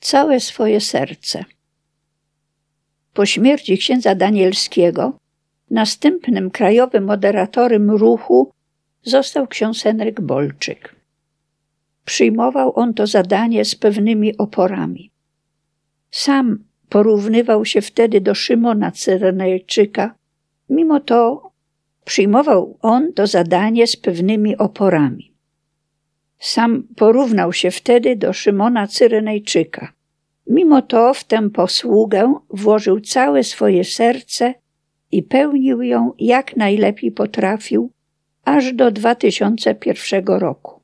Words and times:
całe 0.00 0.40
swoje 0.40 0.80
serce. 0.80 1.44
Po 3.14 3.26
śmierci 3.26 3.78
księdza 3.78 4.14
Danielskiego 4.14 5.18
następnym 5.70 6.50
krajowym 6.50 7.04
moderatorem 7.04 7.90
ruchu 7.90 8.52
został 9.02 9.46
ksiądz 9.46 9.82
Henryk 9.82 10.20
Bolczyk. 10.20 10.96
Przyjmował 12.04 12.78
on 12.78 12.94
to 12.94 13.06
zadanie 13.06 13.64
z 13.64 13.74
pewnymi 13.74 14.36
oporami. 14.36 15.10
Sam 16.10 16.64
porównywał 16.88 17.64
się 17.64 17.80
wtedy 17.80 18.20
do 18.20 18.34
Szymona 18.34 18.90
Cyrenejczyka, 18.90 20.14
mimo 20.70 21.00
to 21.00 21.50
przyjmował 22.04 22.78
on 22.82 23.12
to 23.12 23.26
zadanie 23.26 23.86
z 23.86 23.96
pewnymi 23.96 24.56
oporami. 24.56 25.29
Sam 26.40 26.82
porównał 26.96 27.52
się 27.52 27.70
wtedy 27.70 28.16
do 28.16 28.32
Szymona 28.32 28.86
Cyrenejczyka. 28.86 29.92
Mimo 30.46 30.82
to 30.82 31.14
w 31.14 31.24
tę 31.24 31.50
posługę 31.50 32.34
włożył 32.50 33.00
całe 33.00 33.44
swoje 33.44 33.84
serce 33.84 34.54
i 35.12 35.22
pełnił 35.22 35.82
ją 35.82 36.12
jak 36.18 36.56
najlepiej 36.56 37.12
potrafił, 37.12 37.90
aż 38.44 38.72
do 38.72 38.90
2001 38.90 40.24
roku. 40.26 40.80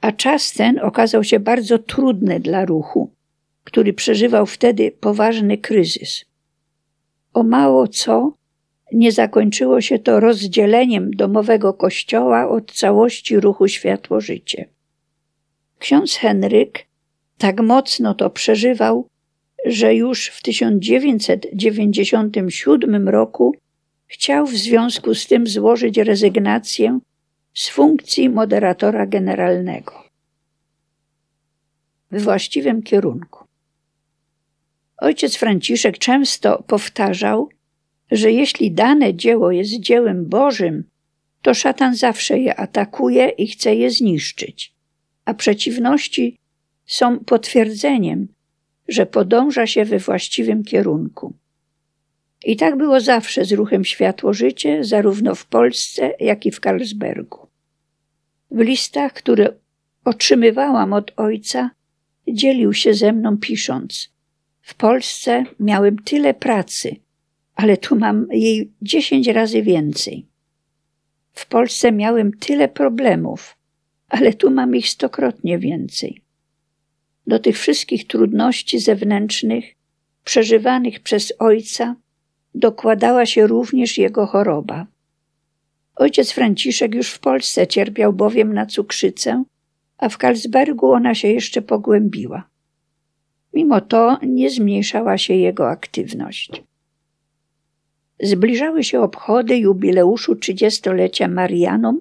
A 0.00 0.12
czas 0.12 0.52
ten 0.52 0.78
okazał 0.78 1.24
się 1.24 1.40
bardzo 1.40 1.78
trudny 1.78 2.40
dla 2.40 2.64
ruchu, 2.64 3.10
który 3.64 3.92
przeżywał 3.92 4.46
wtedy 4.46 4.92
poważny 5.00 5.58
kryzys. 5.58 6.24
O 7.34 7.42
mało 7.42 7.88
co 7.88 8.32
nie 8.96 9.12
zakończyło 9.12 9.80
się 9.80 9.98
to 9.98 10.20
rozdzieleniem 10.20 11.10
domowego 11.10 11.74
kościoła 11.74 12.48
od 12.48 12.72
całości 12.72 13.40
ruchu 13.40 13.68
Światło-Życie. 13.68 14.68
Ksiądz 15.78 16.14
Henryk 16.14 16.86
tak 17.38 17.60
mocno 17.60 18.14
to 18.14 18.30
przeżywał, 18.30 19.08
że 19.66 19.94
już 19.94 20.28
w 20.28 20.42
1997 20.42 23.08
roku 23.08 23.54
chciał 24.06 24.46
w 24.46 24.56
związku 24.56 25.14
z 25.14 25.26
tym 25.26 25.46
złożyć 25.46 25.98
rezygnację 25.98 26.98
z 27.54 27.68
funkcji 27.68 28.28
moderatora 28.28 29.06
generalnego. 29.06 29.92
W 32.10 32.22
właściwym 32.22 32.82
kierunku. 32.82 33.44
Ojciec 34.98 35.36
Franciszek 35.36 35.98
często 35.98 36.62
powtarzał, 36.62 37.48
że 38.10 38.32
jeśli 38.32 38.72
dane 38.72 39.14
dzieło 39.14 39.52
jest 39.52 39.80
dziełem 39.80 40.26
Bożym, 40.26 40.84
to 41.42 41.54
szatan 41.54 41.94
zawsze 41.94 42.38
je 42.38 42.54
atakuje 42.54 43.28
i 43.28 43.46
chce 43.46 43.74
je 43.74 43.90
zniszczyć, 43.90 44.72
a 45.24 45.34
przeciwności 45.34 46.36
są 46.86 47.18
potwierdzeniem, 47.18 48.28
że 48.88 49.06
podąża 49.06 49.66
się 49.66 49.84
we 49.84 49.98
właściwym 49.98 50.64
kierunku. 50.64 51.32
I 52.44 52.56
tak 52.56 52.76
było 52.76 53.00
zawsze 53.00 53.44
z 53.44 53.52
ruchem 53.52 53.84
Światło 53.84 54.32
Życie, 54.32 54.84
zarówno 54.84 55.34
w 55.34 55.46
Polsce, 55.46 56.12
jak 56.20 56.46
i 56.46 56.50
w 56.50 56.60
Karlsbergu. 56.60 57.46
W 58.50 58.60
listach, 58.60 59.12
które 59.12 59.52
otrzymywałam 60.04 60.92
od 60.92 61.12
ojca, 61.16 61.70
dzielił 62.28 62.72
się 62.72 62.94
ze 62.94 63.12
mną 63.12 63.38
pisząc: 63.38 64.12
W 64.62 64.74
Polsce 64.74 65.44
miałem 65.60 65.98
tyle 65.98 66.34
pracy, 66.34 66.96
ale 67.56 67.76
tu 67.76 67.96
mam 67.96 68.26
jej 68.30 68.72
dziesięć 68.82 69.28
razy 69.28 69.62
więcej. 69.62 70.26
W 71.32 71.46
Polsce 71.46 71.92
miałem 71.92 72.32
tyle 72.32 72.68
problemów, 72.68 73.56
ale 74.08 74.32
tu 74.32 74.50
mam 74.50 74.76
ich 74.76 74.88
stokrotnie 74.88 75.58
więcej. 75.58 76.20
Do 77.26 77.38
tych 77.38 77.58
wszystkich 77.58 78.06
trudności 78.06 78.78
zewnętrznych, 78.78 79.74
przeżywanych 80.24 81.00
przez 81.00 81.32
ojca, 81.38 81.96
dokładała 82.54 83.26
się 83.26 83.46
również 83.46 83.98
jego 83.98 84.26
choroba. 84.26 84.86
Ojciec 85.96 86.32
Franciszek 86.32 86.94
już 86.94 87.10
w 87.10 87.18
Polsce 87.18 87.66
cierpiał 87.66 88.12
bowiem 88.12 88.54
na 88.54 88.66
cukrzycę, 88.66 89.44
a 89.98 90.08
w 90.08 90.18
Karlsbergu 90.18 90.92
ona 90.92 91.14
się 91.14 91.28
jeszcze 91.28 91.62
pogłębiła. 91.62 92.48
Mimo 93.54 93.80
to 93.80 94.18
nie 94.22 94.50
zmniejszała 94.50 95.18
się 95.18 95.34
jego 95.34 95.70
aktywność. 95.70 96.62
Zbliżały 98.20 98.84
się 98.84 99.00
obchody 99.00 99.58
jubileuszu 99.58 100.36
trzydziestolecia 100.36 101.28
Marianom, 101.28 102.00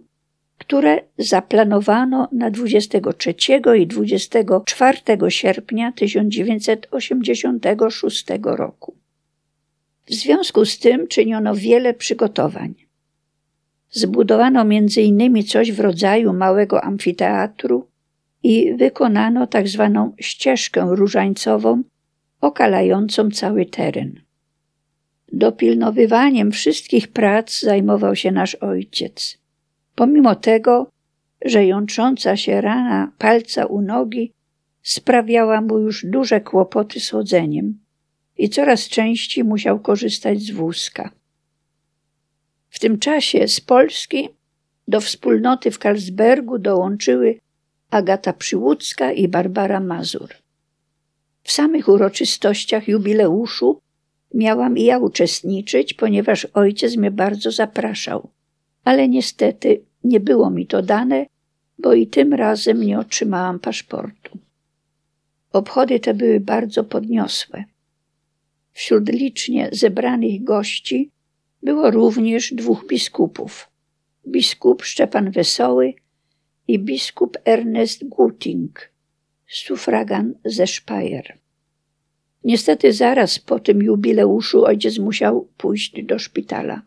które 0.58 1.02
zaplanowano 1.18 2.28
na 2.32 2.52
23 2.52 3.36
i 3.78 3.88
24 3.88 5.00
sierpnia 5.30 5.92
1986 5.92 8.26
roku. 8.44 8.96
W 10.06 10.14
związku 10.14 10.66
z 10.66 10.80
tym 10.80 11.08
czyniono 11.08 11.56
wiele 11.56 11.94
przygotowań. 11.94 12.74
Zbudowano 13.92 14.62
m.in. 14.62 15.44
coś 15.44 15.72
w 15.72 15.80
rodzaju 15.80 16.34
małego 16.34 16.84
amfiteatru 16.84 17.88
i 18.44 18.74
wykonano 18.74 19.48
tak 19.48 19.68
zwaną 19.68 20.14
ścieżkę 20.20 20.88
różańcową 20.90 21.84
okalającą 22.42 23.32
cały 23.32 23.66
teren. 23.66 24.25
Dopilnowywaniem 25.32 26.52
wszystkich 26.52 27.08
prac 27.08 27.60
zajmował 27.60 28.16
się 28.16 28.32
nasz 28.32 28.56
ojciec. 28.56 29.38
Pomimo 29.96 30.36
tego, 30.36 30.90
że 31.46 31.66
jątrząca 31.66 32.38
się 32.38 32.62
rana 32.62 33.12
palca 33.18 33.66
u 33.66 33.82
nogi 33.82 34.32
sprawiała 34.84 35.62
mu 35.62 35.80
już 35.80 36.06
duże 36.06 36.42
kłopoty 36.42 37.00
z 37.00 37.10
chodzeniem 37.10 37.80
i 38.38 38.50
coraz 38.50 38.88
częściej 38.88 39.44
musiał 39.44 39.80
korzystać 39.80 40.42
z 40.42 40.52
wózka. 40.52 41.12
W 42.70 42.80
tym 42.80 43.00
czasie 43.00 43.48
z 43.48 43.60
Polski 43.62 44.30
do 44.88 45.02
wspólnoty 45.02 45.72
w 45.72 45.80
Karlsbergu 45.80 46.60
dołączyły 46.60 47.40
Agata 47.90 48.34
Przyłódzka 48.34 49.12
i 49.12 49.28
Barbara 49.28 49.80
Mazur. 49.80 50.30
W 51.44 51.52
samych 51.52 51.88
uroczystościach 51.88 52.88
jubileuszu 52.88 53.82
miałam 54.36 54.78
i 54.78 54.84
ja 54.84 54.98
uczestniczyć, 54.98 55.94
ponieważ 55.94 56.46
ojciec 56.46 56.98
mnie 56.98 57.12
bardzo 57.12 57.52
zapraszał, 57.52 58.30
ale 58.84 59.08
niestety 59.08 59.82
nie 60.04 60.20
było 60.20 60.50
mi 60.50 60.68
to 60.68 60.82
dane, 60.82 61.26
bo 61.80 61.94
i 61.94 62.08
tym 62.08 62.34
razem 62.34 62.82
nie 62.84 63.00
otrzymałam 63.00 63.60
paszportu. 63.60 64.38
Obchody 65.54 66.00
te 66.00 66.14
były 66.14 66.40
bardzo 66.40 66.84
podniosłe. 66.84 67.64
Wśród 68.72 69.10
licznie 69.10 69.70
zebranych 69.72 70.44
gości 70.44 71.12
było 71.64 71.92
również 71.92 72.54
dwóch 72.54 72.88
biskupów: 72.88 73.70
biskup 74.28 74.84
Szczepan 74.84 75.32
Wesoły 75.32 75.94
i 76.68 76.80
biskup 76.80 77.38
Ernest 77.46 78.08
Guting, 78.08 78.92
sufragan 79.48 80.34
ze 80.46 80.68
Speyer. 80.68 81.45
Niestety 82.46 82.94
zaraz 82.94 83.40
po 83.40 83.60
tym 83.60 83.84
jubileuszu 83.84 84.66
ojciec 84.66 85.00
musiał 85.00 85.48
pójść 85.58 86.04
do 86.04 86.20
szpitala. 86.20 86.82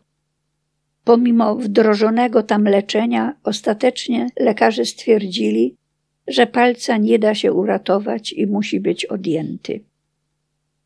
Pomimo 1.03 1.55
wdrożonego 1.55 2.43
tam 2.43 2.63
leczenia, 2.63 3.35
ostatecznie 3.43 4.29
lekarze 4.39 4.85
stwierdzili, 4.85 5.75
że 6.27 6.47
palca 6.47 6.97
nie 6.97 7.19
da 7.19 7.35
się 7.35 7.53
uratować 7.53 8.33
i 8.33 8.47
musi 8.47 8.79
być 8.79 9.05
odjęty. 9.05 9.83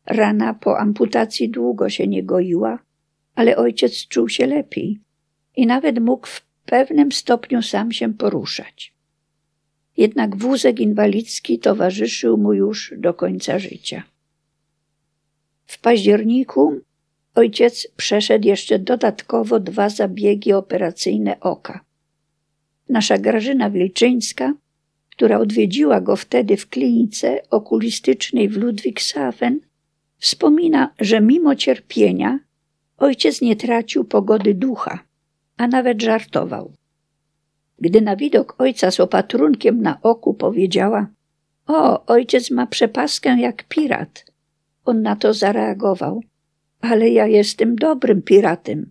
Rana 0.06 0.54
po 0.54 0.78
amputacji 0.78 1.48
długo 1.48 1.90
się 1.90 2.06
nie 2.06 2.22
goiła, 2.22 2.78
ale 3.34 3.56
ojciec 3.56 4.08
czuł 4.08 4.28
się 4.28 4.46
lepiej 4.46 5.00
i 5.56 5.66
nawet 5.66 5.98
mógł 6.00 6.26
w 6.26 6.46
pewnym 6.66 7.12
stopniu 7.12 7.62
sam 7.62 7.92
się 7.92 8.14
poruszać. 8.14 8.94
Jednak 9.96 10.36
wózek 10.36 10.80
inwalidzki 10.80 11.58
towarzyszył 11.58 12.38
mu 12.38 12.52
już 12.52 12.94
do 12.96 13.14
końca 13.14 13.58
życia. 13.58 14.02
W 15.74 15.78
październiku 15.78 16.80
ojciec 17.34 17.88
przeszedł 17.96 18.46
jeszcze 18.46 18.78
dodatkowo 18.78 19.60
dwa 19.60 19.88
zabiegi 19.88 20.52
operacyjne 20.52 21.40
oka. 21.40 21.80
Nasza 22.88 23.18
Grażyna 23.18 23.70
Wilczyńska, 23.70 24.54
która 25.10 25.38
odwiedziła 25.38 26.00
go 26.00 26.16
wtedy 26.16 26.56
w 26.56 26.68
klinice 26.68 27.42
okulistycznej 27.50 28.48
w 28.48 28.56
Ludwigshafen, 28.56 29.60
Wspomina, 30.18 30.94
że 31.00 31.20
mimo 31.20 31.54
cierpienia 31.54 32.38
ojciec 32.98 33.40
nie 33.40 33.56
tracił 33.56 34.04
pogody 34.04 34.54
ducha, 34.54 34.98
a 35.56 35.66
nawet 35.66 36.02
żartował. 36.02 36.72
Gdy 37.78 38.00
na 38.00 38.16
widok 38.16 38.54
ojca 38.58 38.90
z 38.90 39.00
opatrunkiem 39.00 39.82
na 39.82 39.98
oku 40.02 40.34
powiedziała: 40.34 41.06
O, 41.66 42.06
ojciec 42.06 42.50
ma 42.50 42.66
przepaskę 42.66 43.40
jak 43.40 43.64
pirat, 43.68 44.24
on 44.84 45.02
na 45.02 45.16
to 45.16 45.34
zareagował: 45.34 46.22
Ale 46.80 47.10
ja 47.10 47.26
jestem 47.26 47.76
dobrym 47.76 48.22
piratem. 48.22 48.90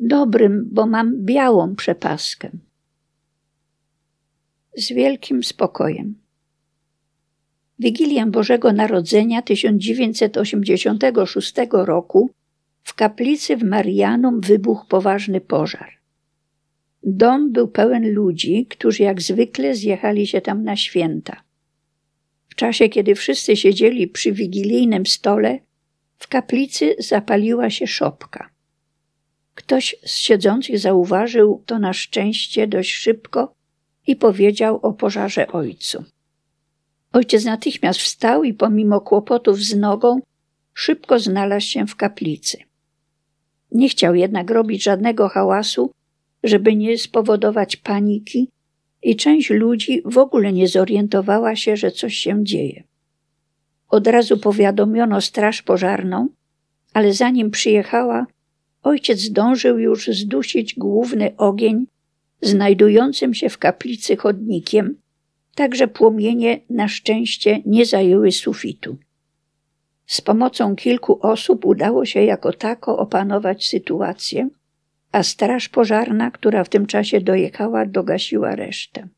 Dobrym, 0.00 0.68
bo 0.72 0.86
mam 0.86 1.24
białą 1.24 1.76
przepaskę. 1.76 2.50
Z 4.76 4.92
wielkim 4.92 5.44
spokojem. 5.44 6.14
Wigilię 7.78 8.26
Bożego 8.26 8.72
Narodzenia 8.72 9.42
1986 9.42 11.54
roku 11.72 12.30
w 12.82 12.94
kaplicy 12.94 13.56
w 13.56 13.62
Marianum 13.62 14.40
wybuchł 14.40 14.86
poważny 14.86 15.40
pożar. 15.40 15.90
Dom 17.02 17.52
był 17.52 17.68
pełen 17.68 18.12
ludzi, 18.12 18.66
którzy 18.66 19.02
jak 19.02 19.22
zwykle 19.22 19.74
zjechali 19.74 20.26
się 20.26 20.40
tam 20.40 20.64
na 20.64 20.76
święta. 20.76 21.45
Czasie, 22.56 22.88
kiedy 22.88 23.14
wszyscy 23.14 23.56
siedzieli 23.56 24.08
przy 24.08 24.32
wigilijnym 24.32 25.06
stole, 25.06 25.58
w 26.18 26.28
kaplicy 26.28 26.96
zapaliła 26.98 27.70
się 27.70 27.86
szopka. 27.86 28.50
Ktoś 29.54 29.96
z 30.04 30.16
siedzących 30.16 30.78
zauważył 30.78 31.62
to 31.66 31.78
na 31.78 31.92
szczęście 31.92 32.66
dość 32.66 32.92
szybko 32.92 33.54
i 34.06 34.16
powiedział 34.16 34.80
o 34.82 34.92
pożarze 34.92 35.48
ojcu. 35.48 36.04
Ojciec 37.12 37.44
natychmiast 37.44 38.00
wstał 38.00 38.44
i 38.44 38.54
pomimo 38.54 39.00
kłopotów 39.00 39.58
z 39.58 39.76
nogą 39.76 40.20
szybko 40.74 41.18
znalazł 41.18 41.66
się 41.66 41.86
w 41.86 41.96
kaplicy. 41.96 42.58
Nie 43.72 43.88
chciał 43.88 44.14
jednak 44.14 44.50
robić 44.50 44.82
żadnego 44.82 45.28
hałasu, 45.28 45.92
żeby 46.44 46.76
nie 46.76 46.98
spowodować 46.98 47.76
paniki, 47.76 48.48
i 49.06 49.16
część 49.16 49.50
ludzi 49.50 50.02
w 50.04 50.18
ogóle 50.18 50.52
nie 50.52 50.68
zorientowała 50.68 51.56
się, 51.56 51.76
że 51.76 51.90
coś 51.90 52.14
się 52.16 52.44
dzieje. 52.44 52.82
Od 53.88 54.06
razu 54.06 54.38
powiadomiono 54.38 55.20
straż 55.20 55.62
pożarną, 55.62 56.28
ale 56.92 57.12
zanim 57.12 57.50
przyjechała, 57.50 58.26
ojciec 58.82 59.20
zdążył 59.20 59.78
już 59.78 60.06
zdusić 60.06 60.74
główny 60.74 61.36
ogień 61.36 61.86
znajdującym 62.40 63.34
się 63.34 63.48
w 63.48 63.58
kaplicy 63.58 64.16
chodnikiem, 64.16 64.96
tak 65.54 65.74
że 65.74 65.88
płomienie 65.88 66.60
na 66.70 66.88
szczęście 66.88 67.62
nie 67.66 67.86
zajęły 67.86 68.32
sufitu. 68.32 68.96
Z 70.06 70.20
pomocą 70.20 70.76
kilku 70.76 71.18
osób 71.22 71.64
udało 71.64 72.04
się 72.04 72.22
jako 72.22 72.52
tako 72.52 72.98
opanować 72.98 73.68
sytuację, 73.68 74.48
a 75.12 75.22
straż 75.22 75.68
pożarna, 75.68 76.30
która 76.30 76.64
w 76.64 76.68
tym 76.68 76.86
czasie 76.86 77.20
dojechała, 77.20 77.86
dogasiła 77.86 78.56
resztę. 78.56 79.08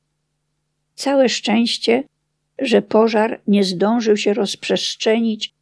Całe 0.95 1.29
szczęście, 1.29 2.05
że 2.59 2.83
pożar 2.83 3.41
nie 3.47 3.65
zdążył 3.65 4.17
się 4.17 4.35
rozprzestrzenić 4.35 5.55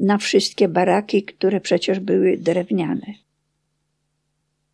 na 0.00 0.18
wszystkie 0.18 0.68
baraki, 0.68 1.22
które 1.22 1.60
przecież 1.60 2.00
były 2.00 2.36
drewniane. 2.36 3.06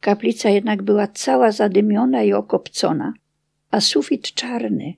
Kaplica 0.00 0.48
jednak 0.50 0.82
była 0.82 1.06
cała 1.06 1.52
zadymiona 1.52 2.22
i 2.22 2.32
okopcona, 2.32 3.12
a 3.70 3.80
sufit 3.80 4.34
czarny, 4.34 4.94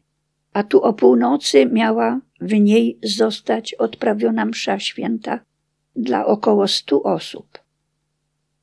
a 0.52 0.62
tu 0.62 0.82
o 0.82 0.92
północy 0.92 1.66
miała 1.66 2.20
w 2.40 2.52
niej 2.52 2.98
zostać 3.02 3.74
odprawiona 3.74 4.44
msza 4.44 4.78
święta 4.78 5.40
dla 5.96 6.26
około 6.26 6.68
stu 6.68 7.02
osób. 7.06 7.61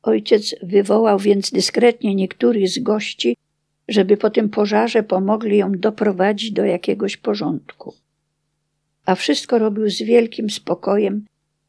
Ojciec 0.09 0.56
wywołał 0.63 1.19
więc 1.19 1.51
dyskretnie 1.51 2.15
niektórych 2.15 2.69
z 2.69 2.79
gości, 2.79 3.38
żeby 3.88 4.17
po 4.17 4.29
tym 4.29 4.50
pożarze 4.50 5.03
pomogli 5.03 5.57
ją 5.57 5.71
doprowadzić 5.71 6.51
do 6.51 6.65
jakiegoś 6.65 7.17
porządku. 7.17 7.94
A 9.06 9.15
wszystko 9.15 9.59
robił 9.59 9.89
z 9.89 10.01
wielkim 10.01 10.50
spokojem, 10.50 11.25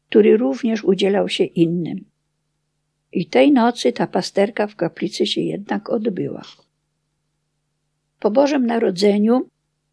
który 0.09 0.37
również 0.37 0.83
udzielał 0.83 1.29
się 1.29 1.43
innym. 1.43 2.05
I 3.11 3.25
tej 3.25 3.51
nocy 3.51 3.91
ta 3.91 4.07
pasterka 4.07 4.67
w 4.67 4.75
kaplicy 4.75 5.25
się 5.25 5.41
jednak 5.41 5.89
odbyła. 5.89 6.41
Po 8.19 8.31
Bożym 8.31 8.65
Narodzeniu 8.65 9.49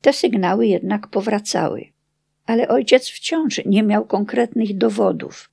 Te 0.00 0.12
sygnały 0.12 0.66
jednak 0.66 1.08
powracały, 1.08 1.91
ale 2.46 2.68
ojciec 2.68 3.08
wciąż 3.08 3.60
nie 3.66 3.82
miał 3.82 4.06
konkretnych 4.06 4.76
dowodów, 4.78 5.50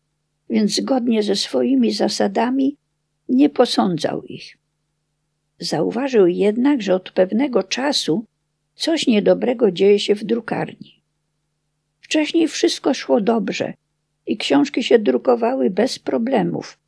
więc 0.49 0.75
zgodnie 0.75 1.23
ze 1.23 1.35
swoimi 1.35 1.91
zasadami 1.91 2.77
nie 3.29 3.49
posądzał 3.49 4.23
ich. 4.23 4.57
Zauważył 5.59 6.27
jednak, 6.27 6.81
że 6.81 6.95
od 6.95 7.11
pewnego 7.11 7.63
czasu 7.63 8.25
coś 8.75 9.07
niedobrego 9.07 9.71
dzieje 9.71 9.99
się 9.99 10.15
w 10.15 10.23
drukarni. 10.23 11.01
Wcześniej 12.01 12.47
wszystko 12.47 12.93
szło 12.93 13.21
dobrze 13.21 13.73
i 14.25 14.37
książki 14.37 14.83
się 14.83 14.99
drukowały 14.99 15.69
bez 15.69 15.99
problemów, 15.99 16.79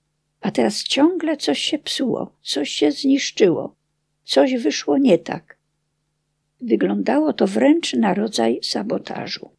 a 0.41 0.51
teraz 0.51 0.84
ciągle 0.84 1.38
coś 1.38 1.60
się 1.60 1.79
psuło, 1.79 2.36
coś 2.41 2.70
się 2.70 2.91
zniszczyło, 2.91 3.75
coś 4.24 4.55
wyszło 4.55 4.98
nie 4.98 5.17
tak. 5.17 5.58
Wyglądało 6.62 7.34
to 7.34 7.48
wręcz 7.48 7.93
na 7.93 8.13
rodzaj 8.13 8.60
sabotażu. 8.63 9.50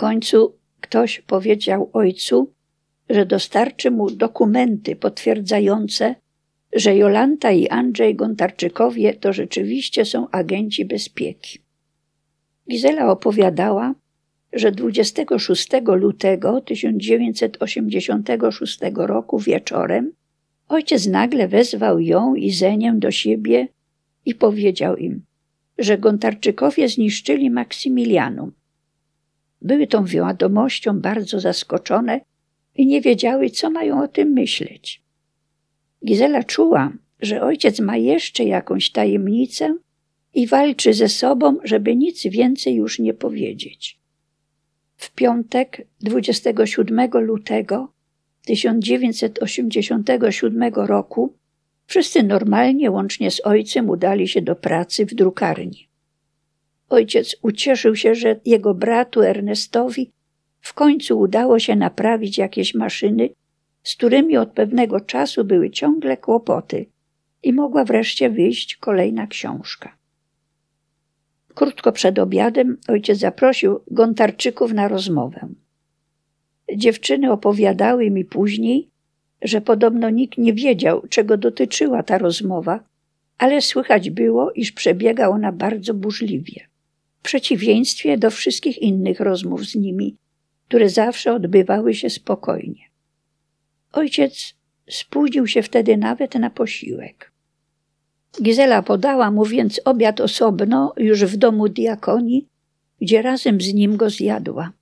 Końcu 0.00 0.56
ktoś 0.80 1.20
powiedział 1.20 1.90
ojcu, 1.92 2.52
że 3.10 3.26
dostarczy 3.26 3.90
mu 3.90 4.10
dokumenty 4.10 4.96
potwierdzające, 4.96 6.14
że 6.72 6.96
Jolanta 6.96 7.50
i 7.50 7.68
Andrzej 7.68 8.14
Gontarczykowie 8.14 9.14
to 9.14 9.32
rzeczywiście 9.32 10.04
są 10.04 10.30
agenci 10.30 10.84
bezpieki. 10.84 11.58
Gizela 12.70 13.10
opowiadała, 13.10 13.94
że 14.52 14.72
26 14.72 15.68
lutego 15.86 16.60
1986 16.60 18.78
roku 18.94 19.38
wieczorem 19.38 20.12
ojciec 20.68 21.06
nagle 21.06 21.48
wezwał 21.48 22.00
ją 22.00 22.34
i 22.34 22.50
Zenię 22.50 22.94
do 22.96 23.10
siebie 23.10 23.68
i 24.26 24.34
powiedział 24.34 24.96
im, 24.96 25.22
że 25.78 25.98
Gontarczykowie 25.98 26.88
zniszczyli 26.88 27.50
Maksymilianum. 27.50 28.59
Były 29.62 29.86
tą 29.86 30.04
wiadomością 30.04 31.00
bardzo 31.00 31.40
zaskoczone 31.40 32.20
i 32.76 32.86
nie 32.86 33.00
wiedziały, 33.00 33.50
co 33.50 33.70
mają 33.70 34.02
o 34.02 34.08
tym 34.08 34.28
myśleć. 34.28 35.02
Gizela 36.06 36.44
czuła, 36.44 36.92
że 37.20 37.42
ojciec 37.42 37.80
ma 37.80 37.96
jeszcze 37.96 38.44
jakąś 38.44 38.90
tajemnicę 38.90 39.76
i 40.34 40.46
walczy 40.46 40.94
ze 40.94 41.08
sobą, 41.08 41.56
żeby 41.64 41.96
nic 41.96 42.26
więcej 42.26 42.74
już 42.74 42.98
nie 42.98 43.14
powiedzieć. 43.14 44.00
W 44.96 45.10
piątek 45.10 45.86
27 46.00 47.10
lutego 47.12 47.92
1987 48.46 50.74
roku 50.74 51.34
wszyscy 51.86 52.22
normalnie, 52.22 52.90
łącznie 52.90 53.30
z 53.30 53.46
ojcem, 53.46 53.90
udali 53.90 54.28
się 54.28 54.42
do 54.42 54.56
pracy 54.56 55.06
w 55.06 55.14
drukarni. 55.14 55.89
Ojciec 56.90 57.36
ucieszył 57.42 57.96
się, 57.96 58.14
że 58.14 58.40
jego 58.44 58.74
bratu 58.74 59.22
Ernestowi 59.22 60.10
w 60.60 60.74
końcu 60.74 61.18
udało 61.18 61.58
się 61.58 61.76
naprawić 61.76 62.38
jakieś 62.38 62.74
maszyny, 62.74 63.28
z 63.82 63.94
którymi 63.94 64.36
od 64.36 64.52
pewnego 64.52 65.00
czasu 65.00 65.44
były 65.44 65.70
ciągle 65.70 66.16
kłopoty 66.16 66.86
i 67.42 67.52
mogła 67.52 67.84
wreszcie 67.84 68.30
wyjść 68.30 68.76
kolejna 68.76 69.26
książka. 69.26 69.96
Krótko 71.54 71.92
przed 71.92 72.18
obiadem 72.18 72.76
ojciec 72.88 73.18
zaprosił 73.18 73.80
Gontarczyków 73.90 74.72
na 74.72 74.88
rozmowę. 74.88 75.48
Dziewczyny 76.76 77.32
opowiadały 77.32 78.10
mi 78.10 78.24
później, 78.24 78.88
że 79.42 79.60
podobno 79.60 80.10
nikt 80.10 80.38
nie 80.38 80.52
wiedział, 80.52 81.02
czego 81.08 81.36
dotyczyła 81.36 82.02
ta 82.02 82.18
rozmowa, 82.18 82.80
ale 83.38 83.60
słychać 83.60 84.10
było, 84.10 84.50
iż 84.50 84.72
przebiega 84.72 85.28
ona 85.28 85.52
bardzo 85.52 85.94
burzliwie. 85.94 86.69
W 87.20 87.22
przeciwieństwie 87.22 88.18
do 88.18 88.30
wszystkich 88.30 88.78
innych 88.78 89.20
rozmów 89.20 89.64
z 89.64 89.74
nimi, 89.74 90.16
które 90.68 90.88
zawsze 90.88 91.34
odbywały 91.34 91.94
się 91.94 92.10
spokojnie. 92.10 92.82
Ojciec 93.92 94.54
spóźnił 94.90 95.46
się 95.46 95.62
wtedy 95.62 95.96
nawet 95.96 96.34
na 96.34 96.50
posiłek. 96.50 97.32
Gizela 98.42 98.82
podała 98.82 99.30
mu 99.30 99.44
więc 99.44 99.80
obiad 99.84 100.20
osobno 100.20 100.92
już 100.96 101.24
w 101.24 101.36
domu 101.36 101.68
diakonii, 101.68 102.48
gdzie 103.00 103.22
razem 103.22 103.60
z 103.60 103.74
nim 103.74 103.96
go 103.96 104.10
zjadła. 104.10 104.72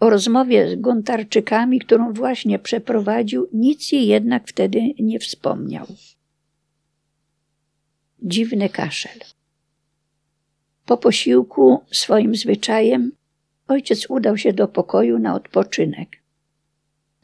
O 0.00 0.10
rozmowie 0.10 0.70
z 0.70 0.80
Gontarczykami, 0.80 1.78
którą 1.78 2.12
właśnie 2.12 2.58
przeprowadził, 2.58 3.48
nic 3.52 3.92
jej 3.92 4.06
jednak 4.06 4.48
wtedy 4.48 4.80
nie 4.98 5.18
wspomniał. 5.18 5.86
Dziwny 8.22 8.68
kaszel. 8.68 9.20
Po 10.90 10.96
posiłku 10.96 11.80
swoim 11.90 12.34
zwyczajem 12.34 13.12
ojciec 13.68 14.10
udał 14.10 14.36
się 14.36 14.52
do 14.52 14.68
pokoju 14.68 15.18
na 15.18 15.34
odpoczynek. 15.34 16.08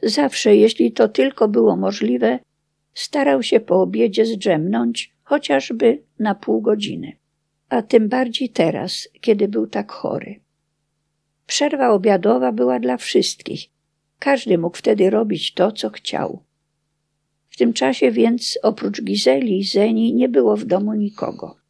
Zawsze, 0.03 0.55
jeśli 0.55 0.91
to 0.91 1.07
tylko 1.09 1.47
było 1.47 1.75
możliwe, 1.75 2.39
starał 2.93 3.43
się 3.43 3.59
po 3.59 3.81
obiedzie 3.81 4.25
zdrzemnąć 4.25 5.13
chociażby 5.23 6.03
na 6.19 6.35
pół 6.35 6.61
godziny, 6.61 7.17
a 7.69 7.81
tym 7.81 8.09
bardziej 8.09 8.49
teraz, 8.49 9.07
kiedy 9.21 9.47
był 9.47 9.67
tak 9.67 9.91
chory. 9.91 10.39
Przerwa 11.47 11.89
obiadowa 11.89 12.51
była 12.51 12.79
dla 12.79 12.97
wszystkich. 12.97 13.61
Każdy 14.19 14.57
mógł 14.57 14.77
wtedy 14.77 15.09
robić 15.09 15.53
to, 15.53 15.71
co 15.71 15.89
chciał. 15.89 16.43
W 17.49 17.57
tym 17.57 17.73
czasie 17.73 18.11
więc 18.11 18.59
oprócz 18.63 19.01
Gizeli 19.01 19.59
i 19.59 19.63
Zeni 19.63 20.13
nie 20.13 20.29
było 20.29 20.57
w 20.57 20.65
domu 20.65 20.93
nikogo. 20.93 21.66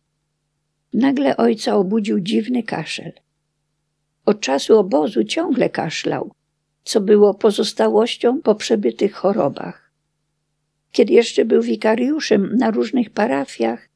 Nagle 0.98 1.38
ojca 1.38 1.76
obudził 1.76 2.20
dziwny 2.20 2.64
kaszel. 2.64 3.12
Od 4.26 4.40
czasu 4.40 4.80
obozu 4.80 5.24
ciągle 5.24 5.70
kaszlał, 5.70 6.32
co 6.84 7.02
było 7.02 7.34
pozostałością 7.34 8.42
po 8.42 8.56
przebytych 8.56 9.14
chorobach. 9.14 9.92
Kiedy 10.92 11.14
jeszcze 11.14 11.46
był 11.46 11.62
wikariuszem 11.62 12.56
na 12.56 12.72
różnych 12.72 13.10
parafiach, 13.10 13.90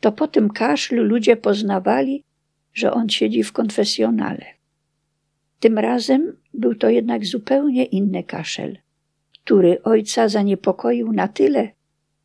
to 0.00 0.12
po 0.12 0.28
tym 0.28 0.50
kaszlu 0.50 1.02
ludzie 1.02 1.36
poznawali, 1.36 2.24
że 2.74 2.92
on 2.92 3.08
siedzi 3.08 3.42
w 3.42 3.52
konfesjonale. 3.52 4.44
Tym 5.60 5.78
razem 5.78 6.36
był 6.54 6.74
to 6.74 6.88
jednak 6.88 7.26
zupełnie 7.26 7.84
inny 7.84 8.22
kaszel, 8.22 8.78
który 9.44 9.82
ojca 9.82 10.28
zaniepokoił 10.28 11.12
na 11.12 11.28
tyle, 11.28 11.68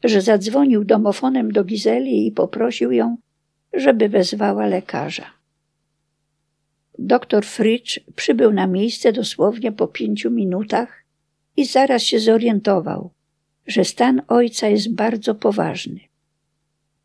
że 0.03 0.21
zadzwonił 0.21 0.83
domofonem 0.83 1.51
do 1.51 1.63
Gizeli 1.63 2.27
i 2.27 2.31
poprosił 2.31 2.91
ją, 2.91 3.17
żeby 3.73 4.09
wezwała 4.09 4.65
lekarza. 4.65 5.25
Doktor 6.99 7.45
Fritsch 7.45 7.99
przybył 8.15 8.53
na 8.53 8.67
miejsce 8.67 9.13
dosłownie 9.13 9.71
po 9.71 9.87
pięciu 9.87 10.31
minutach 10.31 11.03
i 11.57 11.65
zaraz 11.65 12.01
się 12.01 12.19
zorientował, 12.19 13.09
że 13.67 13.85
stan 13.85 14.21
ojca 14.27 14.67
jest 14.67 14.93
bardzo 14.93 15.35
poważny. 15.35 15.99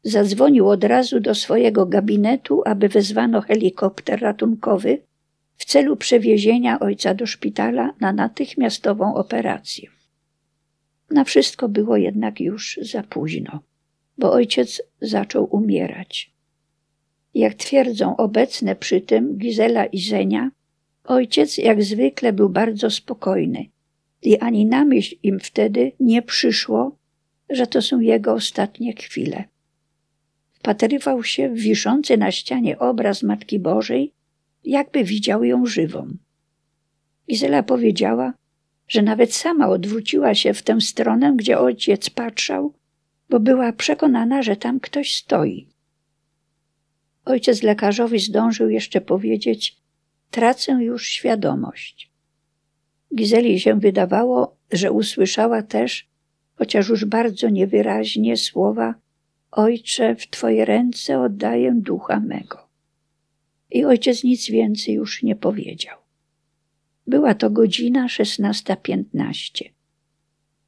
Zadzwonił 0.03 0.69
od 0.69 0.85
razu 0.85 1.21
do 1.21 1.35
swojego 1.35 1.87
gabinetu, 1.87 2.63
aby 2.67 2.89
wezwano 2.89 3.41
helikopter 3.41 4.21
ratunkowy 4.21 4.99
w 5.57 5.65
celu 5.65 5.97
przewiezienia 5.97 6.81
ojca 6.81 7.15
do 7.15 7.27
szpitala 7.27 7.95
na 8.01 8.13
natychmiastową 8.13 9.15
operację. 9.15 9.91
Na 11.11 11.25
wszystko 11.25 11.69
było 11.69 11.97
jednak 11.97 12.41
już 12.41 12.79
za 12.83 13.03
późno, 13.03 13.61
bo 14.19 14.33
ojciec 14.33 14.83
zaczął 15.01 15.57
umierać. 15.57 16.38
Jak 17.39 17.55
twierdzą 17.55 18.17
obecne 18.17 18.77
przy 18.77 19.01
tym 19.01 19.37
Gizela 19.37 19.87
i 19.87 20.01
Zenia, 20.01 20.51
ojciec 21.05 21.59
jak 21.59 21.83
zwykle 21.83 22.33
był 22.33 22.49
bardzo 22.49 22.91
spokojny 22.91 23.67
i 24.23 24.39
ani 24.39 24.67
na 24.67 24.85
myśl 24.85 25.17
im 25.23 25.41
wtedy 25.41 25.93
nie 26.01 26.23
przyszło, 26.23 26.97
że 27.51 27.67
to 27.67 27.83
są 27.83 28.01
jego 28.01 28.33
ostatnie 28.33 28.93
chwile. 28.93 29.45
Wpatrywał 30.53 31.25
się 31.25 31.49
w 31.49 31.59
wiszący 31.59 32.17
na 32.17 32.31
ścianie 32.31 32.79
obraz 32.79 33.23
Matki 33.23 33.59
Bożej, 33.59 34.13
jakby 34.65 35.05
widział 35.05 35.45
ją 35.45 35.67
żywą. 35.67 36.09
Gizela 37.31 37.63
powiedziała, 37.63 38.33
że 38.89 39.03
nawet 39.03 39.35
sama 39.35 39.69
odwróciła 39.69 40.35
się 40.35 40.55
w 40.55 40.63
tę 40.63 40.81
stronę, 40.81 41.35
gdzie 41.37 41.59
ojciec 41.59 42.11
patrzał, 42.11 42.73
bo 43.31 43.41
była 43.41 43.73
przekonana, 43.73 44.43
że 44.43 44.57
tam 44.57 44.81
ktoś 44.81 45.17
stoi. 45.17 45.78
Ojciec 47.29 47.63
lekarzowi 47.63 48.19
zdążył 48.19 48.71
jeszcze 48.71 49.01
powiedzieć: 49.01 49.77
Tracę 50.31 50.73
już 50.73 51.09
świadomość. 51.09 52.11
Gizeli 53.15 53.61
się 53.61 53.81
wydawało, 53.81 54.57
że 54.73 54.93
usłyszała 54.93 55.63
też, 55.63 56.09
chociaż 56.55 56.89
już 56.89 57.05
bardzo 57.05 57.49
niewyraźnie, 57.49 58.37
słowa: 58.37 58.95
Ojcze, 59.51 60.15
w 60.15 60.31
Twoje 60.31 60.65
ręce 60.65 61.21
oddaję 61.21 61.73
ducha 61.77 62.21
mego. 62.21 62.69
I 63.71 63.85
ojciec 63.85 64.25
nic 64.25 64.51
więcej 64.51 64.95
już 64.95 65.23
nie 65.23 65.37
powiedział. 65.37 65.97
Była 67.07 67.35
to 67.35 67.51
godzina 67.51 68.07
16.15. 68.07 69.65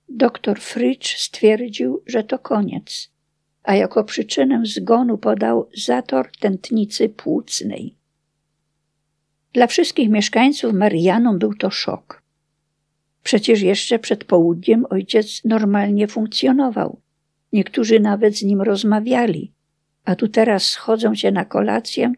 Doktor 0.08 0.60
Fritsch 0.60 1.18
stwierdził, 1.18 2.02
że 2.06 2.24
to 2.24 2.38
koniec, 2.38 3.10
a 3.70 3.74
jako 3.74 4.04
przyczynę 4.04 4.62
zgonu 4.64 5.18
podał 5.18 5.68
zator 5.86 6.30
tętnicy 6.40 7.08
płucnej. 7.08 7.94
Dla 9.52 9.66
wszystkich 9.66 10.08
mieszkańców 10.08 10.72
Marianum 10.72 11.38
był 11.38 11.54
to 11.54 11.70
szok. 11.70 12.22
Przecież 13.22 13.62
jeszcze 13.62 13.98
przed 13.98 14.24
południem 14.24 14.86
ojciec 14.90 15.44
normalnie 15.44 16.08
funkcjonował. 16.08 17.00
Niektórzy 17.52 18.00
nawet 18.00 18.38
z 18.38 18.42
nim 18.42 18.62
rozmawiali, 18.62 19.52
a 20.04 20.16
tu 20.16 20.28
teraz 20.28 20.64
schodzą 20.64 21.14
się 21.14 21.32
na 21.32 21.44
kolację, 21.44 22.12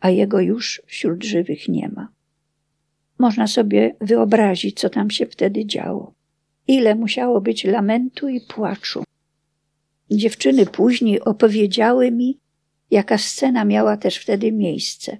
a 0.00 0.10
jego 0.10 0.40
już 0.40 0.82
wśród 0.86 1.24
żywych 1.24 1.68
nie 1.68 1.88
ma. 1.88 2.08
Można 3.18 3.46
sobie 3.46 3.96
wyobrazić, 4.00 4.80
co 4.80 4.90
tam 4.90 5.10
się 5.10 5.26
wtedy 5.26 5.66
działo. 5.66 6.14
Ile 6.68 6.94
musiało 6.94 7.40
być 7.40 7.64
lamentu 7.64 8.28
i 8.28 8.40
płaczu. 8.40 9.04
Dziewczyny 10.10 10.66
później 10.66 11.20
opowiedziały 11.20 12.10
mi, 12.10 12.38
jaka 12.90 13.18
scena 13.18 13.64
miała 13.64 13.96
też 13.96 14.16
wtedy 14.16 14.52
miejsce. 14.52 15.18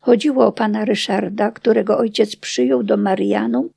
Chodziło 0.00 0.46
o 0.46 0.52
pana 0.52 0.84
Ryszarda, 0.84 1.50
którego 1.50 1.98
ojciec 1.98 2.36
przyjął 2.36 2.82
do 2.82 2.96
Marianum 2.96 3.70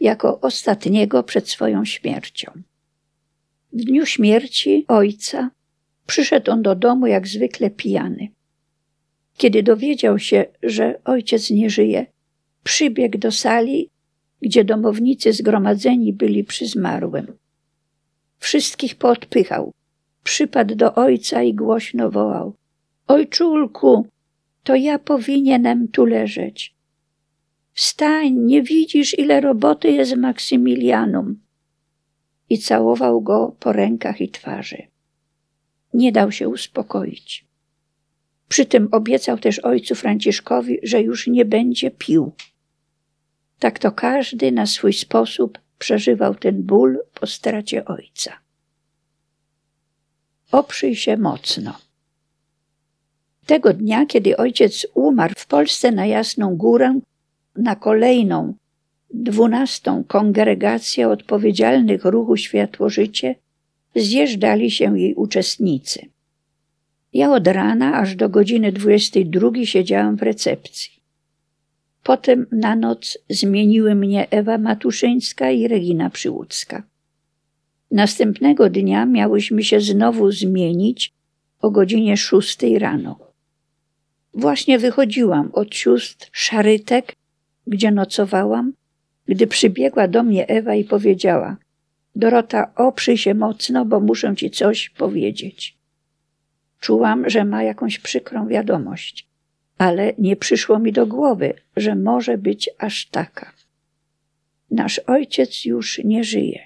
jako 0.00 0.40
ostatniego 0.40 1.22
przed 1.22 1.48
swoją 1.48 1.84
śmiercią. 1.84 2.52
W 3.72 3.84
dniu 3.84 4.06
śmierci 4.06 4.84
ojca 4.88 5.50
przyszedł 6.06 6.50
on 6.50 6.62
do 6.62 6.74
domu 6.74 7.06
jak 7.06 7.28
zwykle 7.28 7.70
pijany. 7.70 8.28
Kiedy 9.36 9.62
dowiedział 9.62 10.18
się, 10.18 10.44
że 10.62 11.00
ojciec 11.04 11.50
nie 11.50 11.70
żyje, 11.70 12.06
przybiegł 12.64 13.18
do 13.18 13.32
sali, 13.32 13.90
gdzie 14.42 14.64
domownicy 14.64 15.32
zgromadzeni 15.32 16.12
byli 16.12 16.44
przy 16.44 16.66
zmarłym. 16.66 17.43
Wszystkich 18.44 18.94
podpychał. 18.94 19.72
Przypadł 20.24 20.74
do 20.74 20.94
ojca 20.94 21.42
i 21.42 21.54
głośno 21.54 22.10
wołał: 22.10 22.54
Ojczulku, 23.06 24.06
to 24.64 24.74
ja 24.74 24.98
powinienem 24.98 25.88
tu 25.88 26.04
leżeć. 26.04 26.74
Wstań, 27.72 28.32
nie 28.32 28.62
widzisz, 28.62 29.18
ile 29.18 29.40
roboty 29.40 29.90
jest 29.92 30.16
Maksymilianum. 30.16 31.40
I 32.50 32.58
całował 32.58 33.20
go 33.20 33.56
po 33.60 33.72
rękach 33.72 34.20
i 34.20 34.28
twarzy. 34.28 34.82
Nie 35.94 36.12
dał 36.12 36.32
się 36.32 36.48
uspokoić. 36.48 37.44
Przy 38.48 38.66
tym 38.66 38.88
obiecał 38.92 39.38
też 39.38 39.58
ojcu 39.58 39.94
Franciszkowi, 39.94 40.78
że 40.82 41.02
już 41.02 41.26
nie 41.26 41.44
będzie 41.44 41.90
pił. 41.90 42.32
Tak 43.58 43.78
to 43.78 43.92
każdy 43.92 44.52
na 44.52 44.66
swój 44.66 44.92
sposób 44.92 45.63
przeżywał 45.78 46.34
ten 46.34 46.62
ból 46.62 46.98
po 47.20 47.26
stracie 47.26 47.84
ojca. 47.84 48.32
Oprzyj 50.52 50.96
się 50.96 51.16
mocno. 51.16 51.78
Tego 53.46 53.72
dnia, 53.72 54.06
kiedy 54.06 54.36
ojciec 54.36 54.86
umarł 54.94 55.34
w 55.36 55.46
Polsce 55.46 55.92
na 55.92 56.06
Jasną 56.06 56.56
Górę, 56.56 57.00
na 57.56 57.76
kolejną, 57.76 58.54
dwunastą 59.10 60.04
kongregację 60.04 61.08
odpowiedzialnych 61.08 62.04
ruchu 62.04 62.36
Światło-Życie, 62.36 63.34
zjeżdżali 63.94 64.70
się 64.70 64.98
jej 64.98 65.14
uczestnicy. 65.14 66.06
Ja 67.12 67.32
od 67.32 67.46
rana 67.46 67.94
aż 67.94 68.16
do 68.16 68.28
godziny 68.28 68.72
22 68.72 69.50
siedziałam 69.64 70.16
w 70.16 70.22
recepcji. 70.22 70.93
Potem 72.04 72.46
na 72.52 72.76
noc 72.76 73.18
zmieniły 73.30 73.94
mnie 73.94 74.30
Ewa 74.30 74.58
Matuszyńska 74.58 75.50
i 75.50 75.68
Regina 75.68 76.10
Przyłódzka. 76.10 76.82
Następnego 77.90 78.70
dnia 78.70 79.06
miałyśmy 79.06 79.62
się 79.64 79.80
znowu 79.80 80.32
zmienić 80.32 81.12
o 81.60 81.70
godzinie 81.70 82.16
szóstej 82.16 82.78
rano. 82.78 83.18
Właśnie 84.34 84.78
wychodziłam 84.78 85.50
od 85.52 85.74
sióstr 85.74 86.28
Szarytek, 86.32 87.16
gdzie 87.66 87.90
nocowałam, 87.90 88.72
gdy 89.26 89.46
przybiegła 89.46 90.08
do 90.08 90.22
mnie 90.22 90.48
Ewa 90.48 90.74
i 90.74 90.84
powiedziała: 90.84 91.56
Dorota, 92.16 92.74
oprzyj 92.74 93.18
się 93.18 93.34
mocno, 93.34 93.84
bo 93.84 94.00
muszę 94.00 94.36
ci 94.36 94.50
coś 94.50 94.90
powiedzieć. 94.90 95.78
Czułam, 96.80 97.30
że 97.30 97.44
ma 97.44 97.62
jakąś 97.62 97.98
przykrą 97.98 98.48
wiadomość, 98.48 99.28
ale 99.78 100.12
nie 100.18 100.36
przyszło 100.36 100.78
mi 100.78 100.92
do 100.92 101.06
głowy, 101.06 101.54
że 101.76 101.94
może 101.94 102.38
być 102.38 102.70
aż 102.78 103.06
taka. 103.06 103.52
Nasz 104.70 104.98
ojciec 104.98 105.64
już 105.64 106.00
nie 106.04 106.24
żyje. 106.24 106.60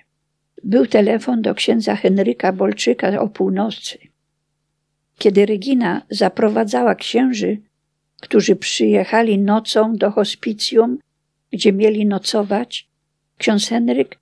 Był 0.65 0.87
telefon 0.87 1.43
do 1.43 1.55
księdza 1.55 1.97
Henryka 1.97 2.53
Bolczyka 2.53 3.21
o 3.21 3.29
północy. 3.29 3.99
Kiedy 5.19 5.47
Regina 5.47 6.03
zaprowadzała 6.11 6.95
księży, 6.95 7.59
którzy 8.21 8.57
przyjechali 8.57 9.38
nocą 9.38 9.97
do 9.97 10.11
hospicjum, 10.11 10.99
gdzie 11.53 11.73
mieli 11.73 12.07
nocować, 12.07 12.88
ksiądz 13.38 13.69
Henryk, 13.69 14.19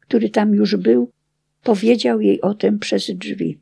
który 0.00 0.30
tam 0.30 0.54
już 0.54 0.76
był, 0.76 1.10
powiedział 1.62 2.20
jej 2.20 2.40
o 2.40 2.54
tym 2.54 2.78
przez 2.78 3.10
drzwi. 3.10 3.58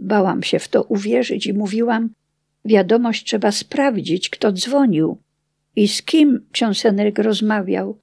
Bałam 0.00 0.42
się 0.42 0.58
w 0.58 0.68
to 0.68 0.82
uwierzyć 0.82 1.46
i 1.46 1.52
mówiłam, 1.52 2.10
wiadomość 2.64 3.26
trzeba 3.26 3.52
sprawdzić, 3.52 4.30
kto 4.30 4.52
dzwonił 4.52 5.18
i 5.76 5.88
z 5.88 6.02
kim 6.02 6.46
ksiądz 6.52 6.82
Henryk 6.82 7.18
rozmawiał 7.18 7.98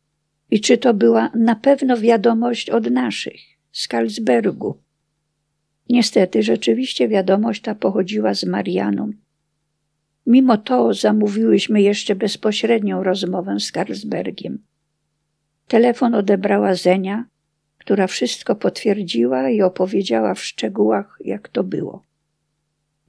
i 0.51 0.61
czy 0.61 0.77
to 0.77 0.93
była 0.93 1.31
na 1.35 1.55
pewno 1.55 1.97
wiadomość 1.97 2.69
od 2.69 2.91
naszych, 2.91 3.41
z 3.71 3.87
Karlsbergu. 3.87 4.77
Niestety, 5.89 6.43
rzeczywiście 6.43 7.07
wiadomość 7.07 7.61
ta 7.61 7.75
pochodziła 7.75 8.33
z 8.33 8.43
Marianą. 8.43 9.11
Mimo 10.25 10.57
to 10.57 10.93
zamówiłyśmy 10.93 11.81
jeszcze 11.81 12.15
bezpośrednią 12.15 13.03
rozmowę 13.03 13.59
z 13.59 13.71
Karlsbergiem. 13.71 14.63
Telefon 15.67 16.15
odebrała 16.15 16.75
Zenia, 16.75 17.25
która 17.77 18.07
wszystko 18.07 18.55
potwierdziła 18.55 19.49
i 19.49 19.61
opowiedziała 19.61 20.33
w 20.33 20.43
szczegółach, 20.43 21.17
jak 21.25 21.49
to 21.49 21.63
było. 21.63 22.03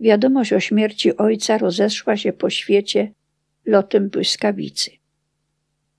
Wiadomość 0.03 0.53
o 0.53 0.61
śmierci 0.61 1.17
ojca 1.17 1.59
rozeszła 1.59 2.17
się 2.17 2.33
po 2.33 2.51
świecie 2.51 3.13
lotem 3.67 4.09
błyskawicy. 4.09 4.91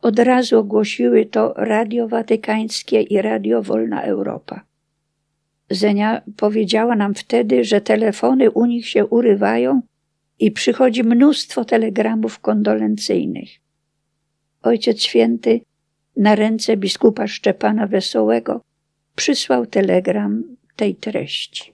Od 0.01 0.19
razu 0.19 0.59
ogłosiły 0.59 1.25
to 1.25 1.53
Radio 1.57 2.07
Watykańskie 2.07 3.01
i 3.01 3.21
Radio 3.21 3.61
Wolna 3.61 4.01
Europa. 4.01 4.61
Zenia 5.69 6.21
powiedziała 6.37 6.95
nam 6.95 7.13
wtedy, 7.13 7.63
że 7.63 7.81
telefony 7.81 8.51
u 8.51 8.65
nich 8.65 8.87
się 8.87 9.05
urywają 9.05 9.81
i 10.39 10.51
przychodzi 10.51 11.03
mnóstwo 11.03 11.65
telegramów 11.65 12.39
kondolencyjnych. 12.39 13.49
Ojciec 14.61 15.01
Święty 15.01 15.61
na 16.17 16.35
ręce 16.35 16.77
biskupa 16.77 17.27
Szczepana 17.27 17.87
Wesołego 17.87 18.61
przysłał 19.15 19.65
telegram 19.65 20.43
tej 20.75 20.95
treści. 20.95 21.72